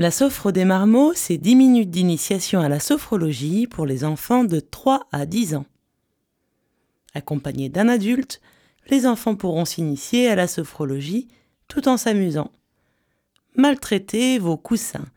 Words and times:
La 0.00 0.12
sophro 0.12 0.52
des 0.52 0.64
marmots, 0.64 1.12
c'est 1.12 1.38
10 1.38 1.56
minutes 1.56 1.90
d'initiation 1.90 2.60
à 2.60 2.68
la 2.68 2.78
sophrologie 2.78 3.66
pour 3.66 3.84
les 3.84 4.04
enfants 4.04 4.44
de 4.44 4.60
3 4.60 5.08
à 5.10 5.26
10 5.26 5.56
ans. 5.56 5.66
Accompagnés 7.14 7.68
d'un 7.68 7.88
adulte, 7.88 8.40
les 8.90 9.06
enfants 9.06 9.34
pourront 9.34 9.64
s'initier 9.64 10.28
à 10.28 10.36
la 10.36 10.46
sophrologie 10.46 11.26
tout 11.66 11.88
en 11.88 11.96
s'amusant. 11.96 12.52
Maltraitez 13.56 14.38
vos 14.38 14.56
coussins, 14.56 15.08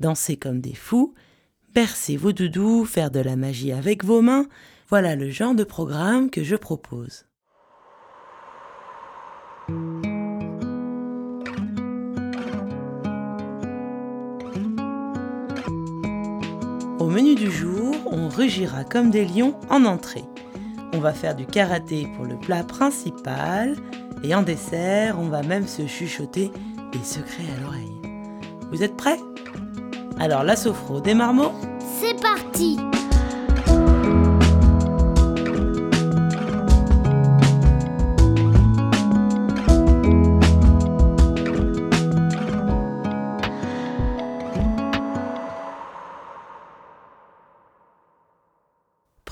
dansez 0.00 0.36
comme 0.36 0.60
des 0.60 0.74
fous, 0.74 1.14
bercez 1.72 2.18
vos 2.18 2.32
doudous, 2.32 2.84
faire 2.84 3.10
de 3.10 3.20
la 3.20 3.36
magie 3.36 3.72
avec 3.72 4.04
vos 4.04 4.20
mains, 4.20 4.48
voilà 4.90 5.16
le 5.16 5.30
genre 5.30 5.54
de 5.54 5.64
programme 5.64 6.28
que 6.28 6.44
je 6.44 6.56
propose. 6.56 7.24
Menu 17.16 17.34
du 17.34 17.50
jour, 17.50 17.94
on 18.10 18.28
rugira 18.28 18.84
comme 18.84 19.10
des 19.10 19.24
lions 19.24 19.54
en 19.70 19.86
entrée. 19.86 20.24
On 20.92 20.98
va 20.98 21.14
faire 21.14 21.34
du 21.34 21.46
karaté 21.46 22.06
pour 22.14 22.26
le 22.26 22.36
plat 22.36 22.62
principal 22.62 23.74
et 24.22 24.34
en 24.34 24.42
dessert, 24.42 25.16
on 25.18 25.28
va 25.28 25.42
même 25.42 25.66
se 25.66 25.86
chuchoter 25.86 26.52
des 26.92 27.02
secrets 27.02 27.46
à 27.56 27.62
l'oreille. 27.62 28.02
Vous 28.70 28.82
êtes 28.82 28.98
prêts? 28.98 29.18
Alors 30.18 30.44
la 30.44 30.56
sophro 30.56 31.00
des 31.00 31.14
marmots? 31.14 31.52
C'est 31.98 32.20
parti 32.20 32.76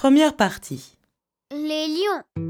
Première 0.04 0.36
partie. 0.36 0.98
Les 1.50 1.88
lions. 1.88 2.44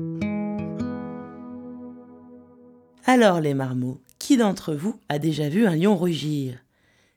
Alors 3.05 3.41
les 3.41 3.55
marmots, 3.55 4.00
qui 4.19 4.36
d'entre 4.36 4.74
vous 4.74 4.98
a 5.08 5.20
déjà 5.20 5.48
vu 5.48 5.64
un 5.64 5.77
lion 5.77 5.97
rugir? 5.97 6.58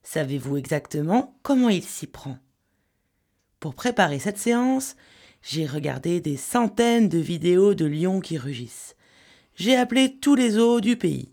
Savez-vous 0.04 0.58
exactement 0.58 1.36
comment 1.42 1.70
il 1.70 1.82
s'y 1.82 2.06
prend? 2.06 2.38
Pour 3.60 3.74
préparer 3.74 4.20
cette 4.20 4.38
séance, 4.38 4.96
j'ai 5.42 5.66
regardé 5.66 6.22
des 6.22 6.38
centaines 6.38 7.10
de 7.10 7.18
vidéos 7.18 7.74
de 7.74 7.86
lions 7.86 8.20
qui 8.20 8.38
rugissent. 8.38 8.96
J'ai 9.56 9.76
appelé 9.76 10.20
tous 10.20 10.36
les 10.36 10.52
zoos 10.52 10.82
du 10.82 10.98
pays. 10.98 11.32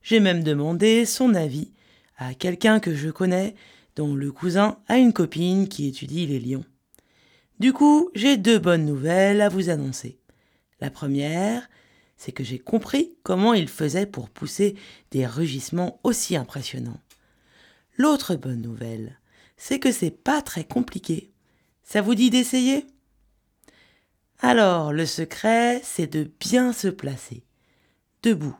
J'ai 0.00 0.20
même 0.20 0.44
demandé 0.44 1.06
son 1.06 1.34
avis 1.34 1.72
à 2.18 2.34
quelqu'un 2.34 2.78
que 2.78 2.94
je 2.94 3.10
connais 3.10 3.56
dont 3.96 4.14
le 4.14 4.30
cousin 4.30 4.78
a 4.86 4.98
une 4.98 5.12
copine 5.12 5.66
qui 5.66 5.88
étudie 5.88 6.28
les 6.28 6.38
lions. 6.38 6.64
Du 7.60 7.72
coup, 7.72 8.10
j'ai 8.14 8.36
deux 8.36 8.58
bonnes 8.58 8.84
nouvelles 8.84 9.40
à 9.40 9.48
vous 9.48 9.70
annoncer. 9.70 10.18
La 10.80 10.90
première, 10.90 11.68
c'est 12.16 12.32
que 12.32 12.42
j'ai 12.42 12.58
compris 12.58 13.16
comment 13.22 13.54
il 13.54 13.68
faisait 13.68 14.06
pour 14.06 14.28
pousser 14.28 14.76
des 15.12 15.26
rugissements 15.26 16.00
aussi 16.02 16.36
impressionnants. 16.36 17.00
L'autre 17.96 18.34
bonne 18.34 18.60
nouvelle, 18.60 19.20
c'est 19.56 19.78
que 19.78 19.92
c'est 19.92 20.10
pas 20.10 20.42
très 20.42 20.64
compliqué. 20.64 21.32
Ça 21.84 22.02
vous 22.02 22.16
dit 22.16 22.30
d'essayer? 22.30 22.86
Alors, 24.40 24.92
le 24.92 25.06
secret, 25.06 25.80
c'est 25.84 26.12
de 26.12 26.30
bien 26.40 26.72
se 26.72 26.88
placer. 26.88 27.44
Debout. 28.22 28.56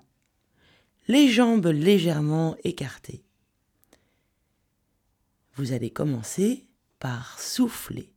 Les 1.09 1.29
jambes 1.29 1.67
légèrement 1.67 2.57
écartées. 2.63 3.25
Vous 5.57 5.73
allez 5.73 5.91
commencer 5.91 6.67
par 7.01 7.39
souffler 7.41 8.14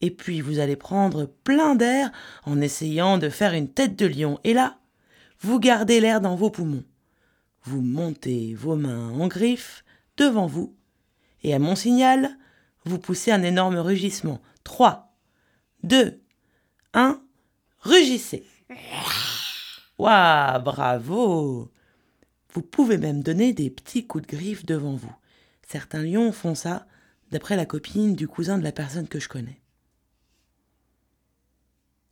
et 0.00 0.10
puis 0.10 0.40
vous 0.40 0.58
allez 0.58 0.76
prendre 0.76 1.26
plein 1.26 1.74
d'air 1.74 2.10
en 2.44 2.60
essayant 2.60 3.18
de 3.18 3.28
faire 3.28 3.54
une 3.54 3.68
tête 3.68 3.96
de 3.96 4.06
lion. 4.06 4.38
Et 4.44 4.54
là, 4.54 4.78
vous 5.40 5.58
gardez 5.58 6.00
l'air 6.00 6.20
dans 6.20 6.36
vos 6.36 6.50
poumons. 6.50 6.84
Vous 7.64 7.80
montez 7.80 8.54
vos 8.54 8.76
mains 8.76 9.10
en 9.10 9.28
griffes 9.28 9.84
devant 10.16 10.46
vous, 10.46 10.74
et 11.42 11.54
à 11.54 11.58
mon 11.58 11.74
signal, 11.74 12.36
vous 12.84 12.98
poussez 12.98 13.30
un 13.30 13.42
énorme 13.42 13.76
rugissement. 13.76 14.40
3, 14.64 15.14
2, 15.82 16.20
1, 16.94 17.20
rugissez. 17.80 18.44
Waouh, 19.98 20.62
bravo 20.62 21.70
Vous 22.52 22.62
pouvez 22.62 22.98
même 22.98 23.22
donner 23.22 23.52
des 23.52 23.70
petits 23.70 24.06
coups 24.06 24.26
de 24.26 24.36
griffe 24.36 24.64
devant 24.64 24.94
vous. 24.94 25.14
Certains 25.66 26.02
lions 26.02 26.32
font 26.32 26.54
ça, 26.54 26.86
d'après 27.30 27.56
la 27.56 27.66
copine 27.66 28.16
du 28.16 28.26
cousin 28.26 28.58
de 28.58 28.64
la 28.64 28.72
personne 28.72 29.08
que 29.08 29.20
je 29.20 29.28
connais. 29.28 29.59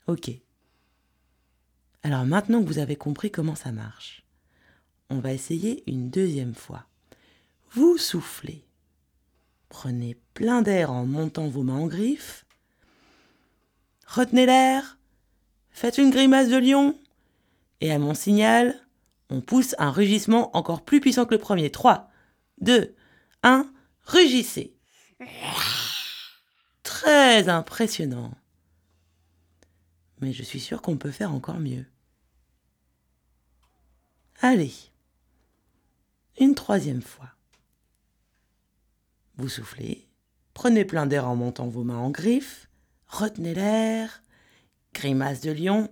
Ok. 0.08 0.30
Alors 2.02 2.24
maintenant 2.24 2.62
que 2.62 2.66
vous 2.66 2.78
avez 2.78 2.96
compris 2.96 3.30
comment 3.30 3.54
ça 3.54 3.72
marche, 3.72 4.24
on 5.10 5.18
va 5.18 5.34
essayer 5.34 5.84
une 5.86 6.08
deuxième 6.08 6.54
fois. 6.54 6.86
Vous 7.72 7.98
soufflez. 7.98 8.64
Prenez 9.68 10.16
plein 10.32 10.62
d'air 10.62 10.90
en 10.92 11.04
montant 11.04 11.48
vos 11.48 11.62
mains 11.62 11.76
en 11.76 11.86
griffes. 11.86 12.46
Retenez 14.06 14.46
l'air. 14.46 14.98
Faites 15.70 15.98
une 15.98 16.10
grimace 16.10 16.48
de 16.48 16.56
lion. 16.56 16.98
Et 17.82 17.92
à 17.92 17.98
mon 17.98 18.14
signal, 18.14 18.80
on 19.28 19.42
pousse 19.42 19.74
un 19.78 19.90
rugissement 19.90 20.56
encore 20.56 20.86
plus 20.86 21.00
puissant 21.00 21.26
que 21.26 21.34
le 21.34 21.40
premier. 21.40 21.70
3, 21.70 22.10
2, 22.62 22.94
1, 23.42 23.70
rugissez. 24.06 24.74
Très 26.82 27.50
impressionnant 27.50 28.32
mais 30.20 30.32
je 30.32 30.42
suis 30.42 30.60
sûre 30.60 30.82
qu'on 30.82 30.96
peut 30.96 31.10
faire 31.10 31.32
encore 31.32 31.60
mieux. 31.60 31.86
Allez, 34.40 34.72
une 36.38 36.54
troisième 36.54 37.02
fois. 37.02 37.30
Vous 39.36 39.48
soufflez, 39.48 40.06
prenez 40.54 40.84
plein 40.84 41.06
d'air 41.06 41.28
en 41.28 41.36
montant 41.36 41.68
vos 41.68 41.84
mains 41.84 41.98
en 41.98 42.10
griffes, 42.10 42.68
retenez 43.06 43.54
l'air, 43.54 44.22
grimace 44.94 45.40
de 45.40 45.50
lion, 45.50 45.90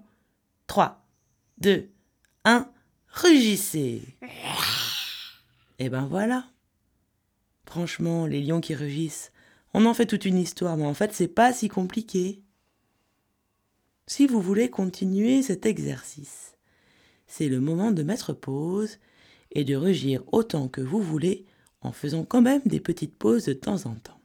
3, 0.67 1.05
2, 1.59 1.91
1, 2.45 2.71
rugissez. 3.09 4.17
Et 5.79 5.89
ben 5.89 6.07
voilà. 6.07 6.47
Franchement, 7.67 8.27
les 8.27 8.43
lions 8.43 8.61
qui 8.61 8.75
rugissent, 8.75 9.33
on 9.75 9.87
en 9.87 9.95
fait 9.95 10.07
toute 10.07 10.25
une 10.25 10.39
histoire, 10.39 10.77
mais 10.77 10.87
en 10.87 10.95
fait, 10.95 11.13
c'est 11.13 11.29
pas 11.29 11.53
si 11.53 11.69
compliqué 11.69 12.43
si 14.07 14.27
vous 14.27 14.41
voulez 14.41 14.71
continuer 14.71 15.43
cet 15.43 15.67
exercice. 15.67 16.57
C'est 17.27 17.49
le 17.49 17.61
moment 17.61 17.91
de 17.91 18.03
mettre 18.03 18.33
pause 18.33 18.99
et 19.51 19.65
de 19.65 19.75
rugir 19.75 20.23
autant 20.33 20.69
que 20.69 20.81
vous 20.81 21.01
voulez 21.01 21.45
en 21.81 21.93
faisant 21.93 22.25
quand 22.25 22.43
même 22.43 22.63
des 22.65 22.81
petites 22.81 23.17
pauses 23.17 23.47
de 23.47 23.53
temps 23.53 23.87
en 23.87 23.95
temps. 23.95 24.21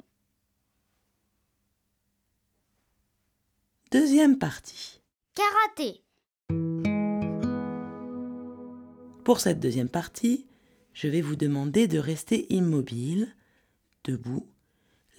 Deuxième 3.92 4.38
partie. 4.38 5.02
Karaté. 5.36 6.02
Pour 9.24 9.40
cette 9.40 9.60
deuxième 9.60 9.90
partie, 9.90 10.48
je 10.94 11.08
vais 11.08 11.22
vous 11.22 11.36
demander 11.36 11.88
de 11.88 12.00
rester 12.00 12.52
immobile, 12.54 13.36
debout, 14.04 14.48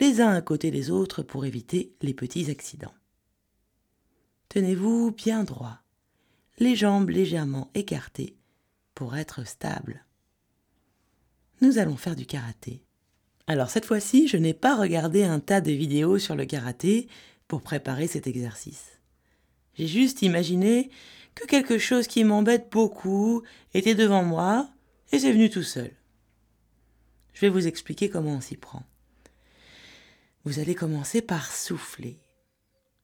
les 0.00 0.20
uns 0.20 0.32
à 0.32 0.40
côté 0.40 0.70
des 0.70 0.90
autres 0.90 1.22
pour 1.22 1.44
éviter 1.44 1.94
les 2.00 2.14
petits 2.14 2.50
accidents. 2.50 2.94
Tenez-vous 4.52 5.12
bien 5.12 5.44
droit, 5.44 5.78
les 6.58 6.76
jambes 6.76 7.08
légèrement 7.08 7.70
écartées 7.74 8.36
pour 8.94 9.16
être 9.16 9.46
stable. 9.46 10.04
Nous 11.62 11.78
allons 11.78 11.96
faire 11.96 12.16
du 12.16 12.26
karaté. 12.26 12.84
Alors 13.46 13.70
cette 13.70 13.86
fois-ci, 13.86 14.28
je 14.28 14.36
n'ai 14.36 14.52
pas 14.52 14.76
regardé 14.76 15.24
un 15.24 15.40
tas 15.40 15.62
de 15.62 15.72
vidéos 15.72 16.18
sur 16.18 16.36
le 16.36 16.44
karaté 16.44 17.08
pour 17.48 17.62
préparer 17.62 18.06
cet 18.06 18.26
exercice. 18.26 19.00
J'ai 19.72 19.86
juste 19.86 20.20
imaginé 20.20 20.90
que 21.34 21.46
quelque 21.46 21.78
chose 21.78 22.06
qui 22.06 22.22
m'embête 22.22 22.70
beaucoup 22.70 23.42
était 23.72 23.94
devant 23.94 24.22
moi 24.22 24.68
et 25.12 25.18
c'est 25.18 25.32
venu 25.32 25.48
tout 25.48 25.62
seul. 25.62 25.92
Je 27.32 27.40
vais 27.40 27.48
vous 27.48 27.66
expliquer 27.66 28.10
comment 28.10 28.32
on 28.32 28.42
s'y 28.42 28.58
prend. 28.58 28.82
Vous 30.44 30.58
allez 30.58 30.74
commencer 30.74 31.22
par 31.22 31.50
souffler. 31.50 32.20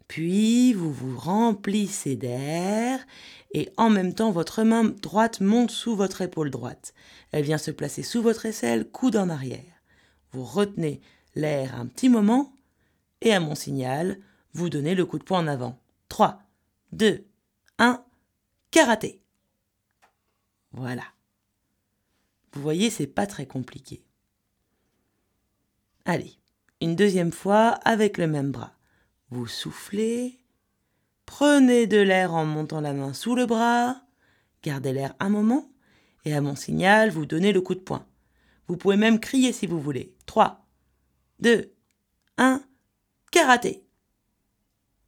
Puis 0.08 0.72
vous 0.72 0.92
vous 0.92 1.18
remplissez 1.18 2.16
d'air 2.16 2.98
et 3.52 3.70
en 3.76 3.90
même 3.90 4.14
temps 4.14 4.30
votre 4.30 4.62
main 4.62 4.84
droite 4.84 5.40
monte 5.40 5.70
sous 5.70 5.94
votre 5.94 6.22
épaule 6.22 6.50
droite. 6.50 6.94
Elle 7.30 7.44
vient 7.44 7.58
se 7.58 7.70
placer 7.70 8.02
sous 8.02 8.22
votre 8.22 8.46
aisselle, 8.46 8.90
coude 8.90 9.16
en 9.16 9.28
arrière. 9.28 9.82
Vous 10.32 10.44
retenez 10.44 11.00
l'air 11.34 11.78
un 11.78 11.86
petit 11.86 12.08
moment 12.08 12.52
et 13.20 13.34
à 13.34 13.40
mon 13.40 13.54
signal, 13.54 14.18
vous 14.54 14.70
donnez 14.70 14.94
le 14.94 15.04
coup 15.04 15.18
de 15.18 15.24
poing 15.24 15.40
en 15.40 15.46
avant. 15.46 15.78
3, 16.08 16.42
2, 16.92 17.24
1, 17.78 18.04
karaté. 18.70 19.20
Voilà. 20.72 21.04
Vous 22.52 22.62
voyez, 22.62 22.88
c'est 22.88 23.06
pas 23.06 23.26
très 23.26 23.46
compliqué. 23.46 24.02
Allez, 26.06 26.38
une 26.80 26.96
deuxième 26.96 27.32
fois 27.32 27.70
avec 27.84 28.16
le 28.16 28.26
même 28.26 28.52
bras. 28.52 28.77
Vous 29.30 29.46
soufflez. 29.46 30.38
Prenez 31.26 31.86
de 31.86 31.98
l'air 31.98 32.32
en 32.32 32.46
montant 32.46 32.80
la 32.80 32.94
main 32.94 33.12
sous 33.12 33.34
le 33.34 33.46
bras. 33.46 34.02
Gardez 34.62 34.92
l'air 34.92 35.14
un 35.20 35.28
moment. 35.28 35.70
Et 36.24 36.34
à 36.34 36.40
mon 36.40 36.56
signal, 36.56 37.10
vous 37.10 37.26
donnez 37.26 37.52
le 37.52 37.60
coup 37.60 37.74
de 37.74 37.80
poing. 37.80 38.06
Vous 38.66 38.76
pouvez 38.76 38.96
même 38.96 39.20
crier 39.20 39.52
si 39.52 39.66
vous 39.66 39.80
voulez. 39.80 40.14
3, 40.26 40.66
2, 41.40 41.74
1, 42.38 42.62
karaté. 43.30 43.86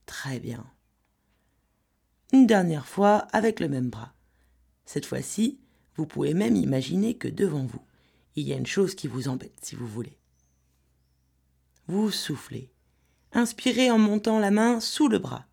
Très 0.07 0.41
bien. 0.41 0.67
Une 2.33 2.47
dernière 2.47 2.87
fois 2.87 3.27
avec 3.33 3.61
le 3.61 3.69
même 3.69 3.91
bras. 3.91 4.15
Cette 4.85 5.07
fois-ci, 5.07 5.61
vous 5.97 6.07
pouvez 6.07 6.35
même 6.35 6.57
imaginer 6.57 7.17
que 7.17 7.29
devant 7.29 7.65
vous, 7.65 7.83
il 8.37 8.47
y 8.47 8.53
a 8.53 8.57
une 8.57 8.67
chose 8.67 8.95
qui 8.95 9.09
vous 9.09 9.29
embête 9.29 9.59
si 9.63 9.75
vous 9.75 9.87
voulez. 9.87 10.19
Vous 11.87 12.11
soufflez. 12.11 12.73
Inspirez 13.33 13.91
en 13.91 13.99
montant 13.99 14.39
la 14.39 14.51
main 14.51 14.81
sous 14.81 15.09
le 15.09 15.19
bras. 15.19 15.47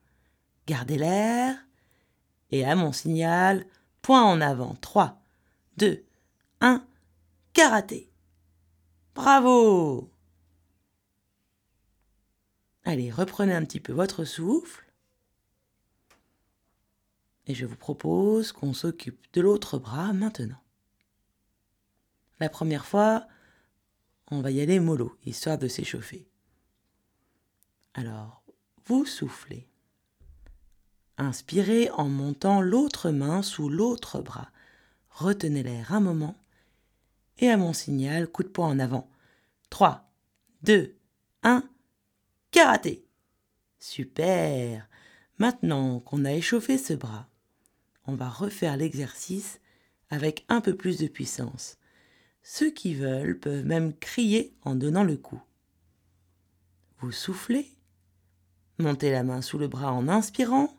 Gardez 0.65 0.97
l'air. 0.97 1.55
Et 2.51 2.65
à 2.65 2.75
mon 2.75 2.91
signal, 2.91 3.65
point 4.01 4.23
en 4.23 4.41
avant. 4.41 4.75
3, 4.81 5.21
2, 5.77 6.03
1, 6.61 6.85
karaté. 7.53 8.09
Bravo 9.13 10.11
Allez, 12.83 13.11
reprenez 13.11 13.53
un 13.53 13.65
petit 13.65 13.79
peu 13.79 13.91
votre 13.91 14.23
souffle. 14.23 14.85
Et 17.45 17.53
je 17.53 17.65
vous 17.65 17.75
propose 17.75 18.51
qu'on 18.51 18.73
s'occupe 18.73 19.25
de 19.33 19.41
l'autre 19.41 19.77
bras 19.77 20.13
maintenant. 20.13 20.61
La 22.39 22.49
première 22.49 22.85
fois, 22.85 23.27
on 24.29 24.41
va 24.41 24.51
y 24.51 24.61
aller 24.61 24.79
mollo, 24.79 25.17
histoire 25.25 25.57
de 25.57 25.67
s'échauffer. 25.67 26.26
Alors, 27.97 28.43
vous 28.85 29.05
soufflez. 29.07 29.67
Inspirez 31.17 31.89
en 31.89 32.07
montant 32.07 32.61
l'autre 32.61 33.09
main 33.09 33.41
sous 33.41 33.69
l'autre 33.69 34.21
bras. 34.21 34.51
Retenez 35.09 35.63
l'air 35.63 35.91
un 35.91 35.99
moment. 35.99 36.35
Et 37.39 37.49
à 37.49 37.57
mon 37.57 37.73
signal, 37.73 38.27
coup 38.27 38.43
de 38.43 38.49
poing 38.49 38.67
en 38.67 38.77
avant. 38.77 39.09
3, 39.71 40.07
2, 40.61 40.95
1, 41.41 41.63
karaté. 42.51 43.03
Super. 43.79 44.87
Maintenant 45.39 45.99
qu'on 45.99 46.23
a 46.23 46.33
échauffé 46.33 46.77
ce 46.77 46.93
bras, 46.93 47.27
on 48.05 48.13
va 48.13 48.29
refaire 48.29 48.77
l'exercice 48.77 49.59
avec 50.11 50.45
un 50.49 50.61
peu 50.61 50.75
plus 50.75 50.99
de 50.99 51.07
puissance. 51.07 51.79
Ceux 52.43 52.69
qui 52.69 52.93
veulent 52.93 53.39
peuvent 53.39 53.65
même 53.65 53.97
crier 53.97 54.55
en 54.61 54.75
donnant 54.75 55.03
le 55.03 55.17
coup. 55.17 55.41
Vous 56.99 57.11
soufflez, 57.11 57.76
montez 58.79 59.11
la 59.11 59.23
main 59.23 59.41
sous 59.41 59.57
le 59.57 59.67
bras 59.67 59.91
en 59.91 60.07
inspirant, 60.07 60.75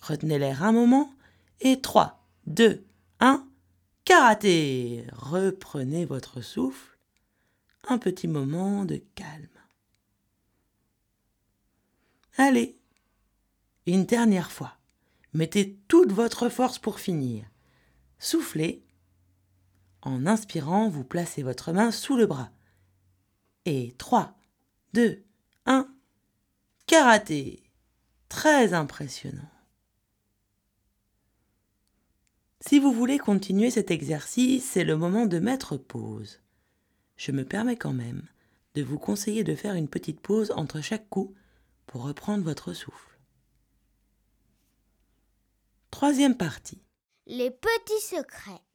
retenez 0.00 0.38
l'air 0.38 0.62
un 0.62 0.72
moment, 0.72 1.12
et 1.60 1.80
3, 1.80 2.24
2, 2.46 2.84
1, 3.20 3.46
karaté 4.04 5.06
Reprenez 5.12 6.04
votre 6.04 6.40
souffle, 6.40 6.98
un 7.88 7.98
petit 7.98 8.28
moment 8.28 8.84
de 8.84 8.96
calme. 9.14 9.48
Allez, 12.36 12.78
une 13.86 14.04
dernière 14.04 14.52
fois. 14.52 14.76
Mettez 15.32 15.78
toute 15.88 16.12
votre 16.12 16.48
force 16.48 16.78
pour 16.78 17.00
finir. 17.00 17.44
Soufflez. 18.18 18.82
En 20.02 20.26
inspirant, 20.26 20.88
vous 20.88 21.04
placez 21.04 21.42
votre 21.42 21.72
main 21.72 21.90
sous 21.90 22.16
le 22.16 22.26
bras. 22.26 22.50
Et 23.64 23.94
3, 23.98 24.36
2, 24.92 25.24
1, 25.66 25.88
karaté. 26.86 27.62
Très 28.28 28.72
impressionnant. 28.72 29.50
Si 32.60 32.78
vous 32.78 32.92
voulez 32.92 33.18
continuer 33.18 33.70
cet 33.70 33.90
exercice, 33.90 34.68
c'est 34.68 34.84
le 34.84 34.96
moment 34.96 35.26
de 35.26 35.38
mettre 35.38 35.76
pause. 35.76 36.40
Je 37.16 37.32
me 37.32 37.44
permets 37.44 37.76
quand 37.76 37.92
même 37.92 38.26
de 38.74 38.82
vous 38.82 38.98
conseiller 38.98 39.44
de 39.44 39.54
faire 39.54 39.74
une 39.74 39.88
petite 39.88 40.20
pause 40.20 40.52
entre 40.52 40.80
chaque 40.80 41.08
coup 41.08 41.34
pour 41.86 42.02
reprendre 42.02 42.44
votre 42.44 42.72
souffle. 42.72 43.18
Troisième 45.90 46.36
partie. 46.36 46.82
Les 47.26 47.50
petits 47.50 48.00
secrets. 48.02 48.65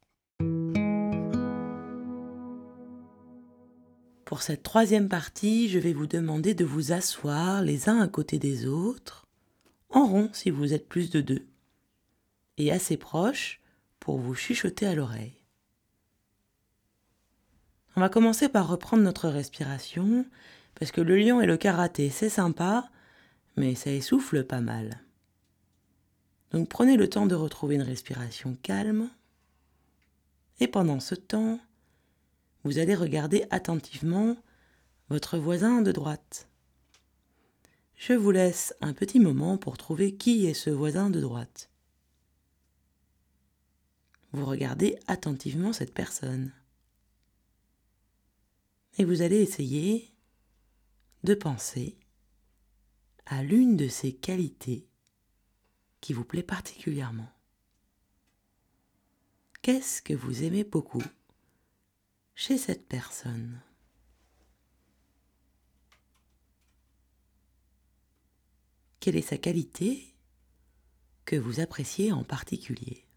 Pour 4.32 4.44
cette 4.44 4.64
troisième 4.64 5.10
partie, 5.10 5.68
je 5.68 5.78
vais 5.78 5.92
vous 5.92 6.08
demander 6.08 6.54
de 6.54 6.64
vous 6.64 6.94
asseoir 6.94 7.62
les 7.62 7.90
uns 7.90 8.00
à 8.00 8.08
côté 8.08 8.40
des 8.40 8.66
autres, 8.66 9.28
en 9.90 10.08
rond 10.08 10.30
si 10.32 10.50
vous 10.50 10.74
êtes 10.74 10.88
plus 10.88 11.10
de 11.10 11.20
deux, 11.20 11.46
et 12.56 12.72
assez 12.72 12.96
proches 12.96 13.60
pour 14.00 14.20
vous 14.20 14.34
chuchoter 14.34 14.88
à 14.88 14.96
l'oreille. 14.96 15.44
On 17.98 18.00
va 18.00 18.08
commencer 18.08 18.48
par 18.48 18.70
reprendre 18.70 19.04
notre 19.04 19.28
respiration, 19.28 20.26
parce 20.76 20.94
que 20.94 21.02
le 21.02 21.18
lion 21.18 21.42
et 21.42 21.46
le 21.46 21.58
karaté, 21.58 22.10
c'est 22.10 22.30
sympa, 22.30 22.90
mais 23.58 23.76
ça 23.76 23.92
essouffle 23.92 24.46
pas 24.46 24.62
mal. 24.62 25.02
Donc 26.52 26.70
prenez 26.70 26.96
le 26.96 27.10
temps 27.10 27.26
de 27.26 27.36
retrouver 27.36 27.76
une 27.76 27.82
respiration 27.82 28.58
calme. 28.64 29.10
Et 30.62 30.70
pendant 30.70 31.02
ce 31.02 31.16
temps, 31.16 31.60
vous 32.64 32.78
allez 32.78 32.96
regarder 32.96 33.46
attentivement 33.50 34.38
votre 35.10 35.38
voisin 35.38 35.82
de 35.82 35.92
droite. 35.92 36.48
Je 37.96 38.14
vous 38.14 38.32
laisse 38.32 38.74
un 38.82 38.94
petit 38.94 39.20
moment 39.20 39.58
pour 39.58 39.78
trouver 39.78 40.16
qui 40.16 40.46
est 40.46 40.54
ce 40.54 40.70
voisin 40.70 41.10
de 41.10 41.20
droite. 41.20 41.70
Vous 44.32 44.46
regardez 44.46 44.98
attentivement 45.08 45.74
cette 45.74 45.94
personne. 45.94 46.54
Et 48.98 49.06
vous 49.06 49.22
allez 49.22 49.42
essayer 49.42 50.14
de 51.24 51.34
penser 51.34 51.98
à 53.26 53.44
l'une 53.44 53.78
de 53.78 53.88
ses 53.88 54.14
qualités 54.14 54.88
qui 56.00 56.14
vous 56.14 56.26
plaît 56.26 56.44
particulièrement. 56.44 57.30
Qu'est-ce 59.62 60.02
que 60.02 60.14
vous 60.14 60.44
aimez 60.44 60.64
beaucoup? 60.64 61.04
Chez 62.36 62.58
cette 62.58 62.88
personne 62.88 63.62
Quelle 69.02 69.16
est 69.16 69.22
sa 69.22 69.40
qualité 69.40 70.14
que 71.26 71.36
vous 71.36 71.60
appréciez 71.60 72.12
en 72.12 72.24
particulier? 72.24 73.08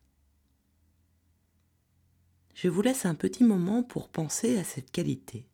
Je 2.55 2.69
vous 2.69 2.81
laisse 2.81 3.05
un 3.05 3.15
petit 3.15 3.45
moment 3.45 3.83
pour 3.83 4.09
penser 4.09 4.57
à 4.59 4.65
cette 4.65 4.91
qualité. 4.91 5.47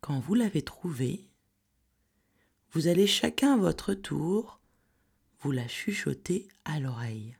Quand 0.00 0.18
vous 0.18 0.34
l'avez 0.34 0.62
trouvée, 0.62 1.29
vous 2.72 2.86
allez 2.86 3.06
chacun 3.06 3.56
votre 3.56 3.94
tour 3.94 4.60
vous 5.40 5.52
la 5.52 5.66
chuchoter 5.66 6.48
à 6.64 6.78
l'oreille, 6.78 7.36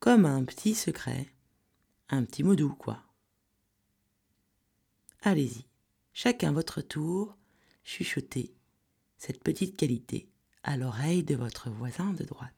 comme 0.00 0.26
un 0.26 0.44
petit 0.44 0.74
secret, 0.74 1.28
un 2.08 2.24
petit 2.24 2.42
mot 2.42 2.56
doux 2.56 2.74
quoi. 2.74 3.02
Allez-y, 5.22 5.64
chacun 6.12 6.52
votre 6.52 6.80
tour, 6.80 7.36
chuchotez 7.84 8.54
cette 9.16 9.42
petite 9.42 9.76
qualité 9.76 10.28
à 10.62 10.76
l'oreille 10.76 11.22
de 11.22 11.34
votre 11.34 11.70
voisin 11.70 12.12
de 12.12 12.24
droite. 12.24 12.57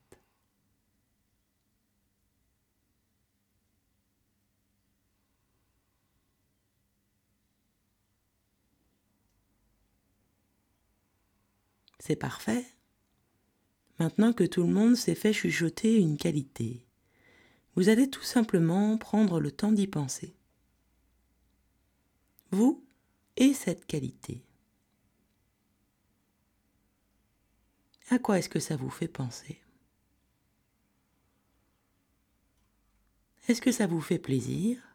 C'est 12.00 12.16
parfait. 12.16 12.66
Maintenant 13.98 14.32
que 14.32 14.44
tout 14.44 14.62
le 14.62 14.72
monde 14.72 14.96
s'est 14.96 15.14
fait 15.14 15.34
chuchoter 15.34 15.98
une 15.98 16.16
qualité, 16.16 16.86
vous 17.76 17.90
allez 17.90 18.08
tout 18.08 18.22
simplement 18.22 18.96
prendre 18.96 19.38
le 19.38 19.52
temps 19.52 19.70
d'y 19.70 19.86
penser. 19.86 20.34
Vous 22.50 22.84
et 23.36 23.52
cette 23.52 23.86
qualité. 23.86 24.42
À 28.08 28.18
quoi 28.18 28.38
est-ce 28.38 28.48
que 28.48 28.58
ça 28.58 28.76
vous 28.76 28.90
fait 28.90 29.06
penser? 29.06 29.60
Est-ce 33.46 33.60
que 33.60 33.72
ça 33.72 33.86
vous 33.86 34.00
fait 34.00 34.18
plaisir? 34.18 34.89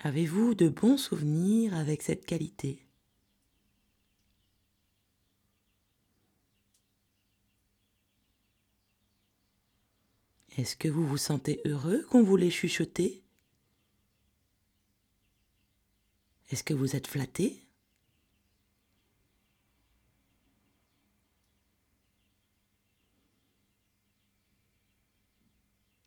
Avez-vous 0.00 0.54
de 0.54 0.68
bons 0.68 0.96
souvenirs 0.96 1.74
avec 1.74 2.02
cette 2.02 2.24
qualité? 2.24 2.86
Est-ce 10.56 10.76
que 10.76 10.88
vous 10.88 11.06
vous 11.06 11.16
sentez 11.16 11.60
heureux 11.64 12.04
qu'on 12.10 12.22
vous 12.22 12.36
les 12.36 12.50
chuchoté 12.50 13.24
Est-ce 16.50 16.62
que 16.62 16.74
vous 16.74 16.94
êtes 16.94 17.06
flatté? 17.08 17.64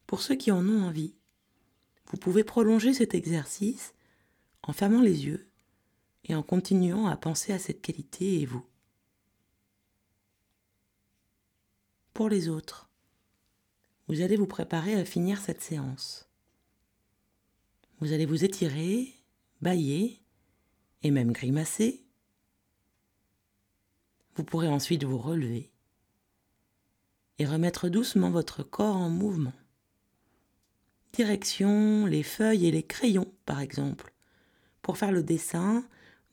Pour 0.07 0.21
ceux 0.21 0.36
qui 0.36 0.51
en 0.51 0.67
ont 0.67 0.83
envie, 0.83 1.15
vous 2.08 2.17
pouvez 2.17 2.43
prolonger 2.43 2.93
cet 2.93 3.13
exercice 3.15 3.93
en 4.63 4.74
fermant 4.74 5.01
les 5.01 5.25
yeux 5.25 5.50
et 6.25 6.36
en 6.36 6.43
continuant 6.43 7.08
à 7.08 7.15
penser 7.15 7.53
à 7.53 7.60
cette 7.60 7.81
qualité 7.81 8.41
et 8.41 8.46
vous. 8.46 8.65
Pour 12.13 12.29
les 12.29 12.50
autres, 12.50 12.89
vous 14.08 14.22
allez 14.22 14.36
vous 14.36 14.48
préparer 14.48 14.96
à 14.96 15.05
finir 15.05 15.39
cette 15.39 15.62
séance. 15.62 16.29
Vous 18.00 18.13
allez 18.13 18.25
vous 18.25 18.43
étirer, 18.43 19.13
bailler 19.62 20.22
et 21.03 21.12
même 21.12 21.31
grimacer. 21.31 22.05
Vous 24.36 24.43
pourrez 24.43 24.67
ensuite 24.67 25.03
vous 25.03 25.17
relever 25.17 25.72
et 27.38 27.46
remettre 27.46 27.89
doucement 27.89 28.29
votre 28.29 28.63
corps 28.63 28.98
en 28.98 29.10
mouvement. 29.10 29.53
Direction 31.13 32.06
les 32.06 32.24
feuilles 32.24 32.68
et 32.68 32.72
les 32.72 32.84
crayons, 32.84 33.32
par 33.46 33.60
exemple, 33.60 34.13
pour 34.82 34.98
faire 34.98 35.12
le 35.12 35.24
dessin 35.24 35.84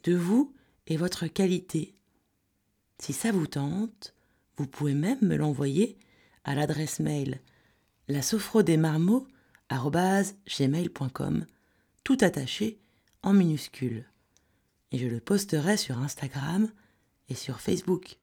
de 0.05 0.15
vous 0.15 0.55
et 0.87 0.97
votre 0.97 1.27
qualité. 1.27 1.95
Si 2.99 3.13
ça 3.13 3.33
vous 3.33 3.47
tente, 3.47 4.15
vous 4.57 4.67
pouvez 4.67 4.95
même 4.95 5.19
me 5.23 5.37
l'envoyer 5.37 5.99
à 6.45 6.55
l'adresse 6.55 7.01
mail 7.01 7.41
la 8.09 8.21
gmail.com, 10.47 11.47
tout 12.05 12.19
attaché 12.21 12.79
en 13.23 13.35
minuscules. 13.35 14.07
Et 14.93 14.99
je 14.99 15.07
le 15.07 15.21
posterai 15.21 15.77
sur 15.77 15.99
Instagram 15.99 16.71
et 17.29 17.35
sur 17.35 17.61
Facebook. 17.61 18.19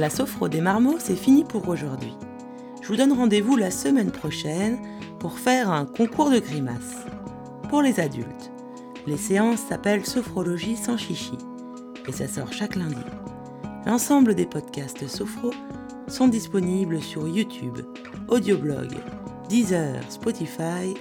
La 0.00 0.08
sophro 0.08 0.48
des 0.48 0.62
marmots, 0.62 0.96
c'est 0.98 1.14
fini 1.14 1.44
pour 1.44 1.68
aujourd'hui. 1.68 2.16
Je 2.80 2.88
vous 2.88 2.96
donne 2.96 3.12
rendez-vous 3.12 3.56
la 3.56 3.70
semaine 3.70 4.10
prochaine 4.10 4.78
pour 5.18 5.38
faire 5.38 5.70
un 5.70 5.84
concours 5.84 6.30
de 6.30 6.38
grimaces. 6.38 7.04
Pour 7.68 7.82
les 7.82 8.00
adultes, 8.00 8.50
les 9.06 9.18
séances 9.18 9.60
s'appellent 9.60 10.06
Sophrologie 10.06 10.78
sans 10.78 10.96
chichi 10.96 11.36
et 12.08 12.12
ça 12.12 12.28
sort 12.28 12.50
chaque 12.50 12.76
lundi. 12.76 12.96
L'ensemble 13.84 14.34
des 14.34 14.46
podcasts 14.46 15.06
Sophro 15.06 15.50
sont 16.08 16.28
disponibles 16.28 17.02
sur 17.02 17.28
YouTube, 17.28 17.80
Audioblog, 18.28 18.96
Deezer, 19.50 20.00
Spotify 20.08 20.94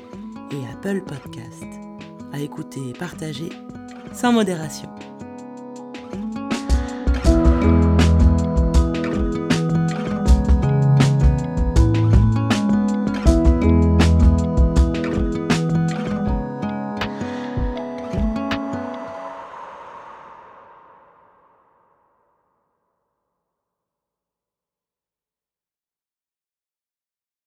et 0.51 0.73
Apple 0.73 1.03
Podcast. 1.05 1.63
À 2.33 2.39
écouter 2.41 2.81
et 2.89 2.93
partager 2.93 3.47
sans 4.11 4.33
modération. 4.33 4.89